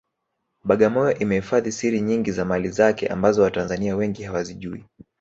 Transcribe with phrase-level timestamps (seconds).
[0.63, 4.85] Bagamoyo imehifadhi siri nyingi za mali kale ambazo watanzania wengi hawazijui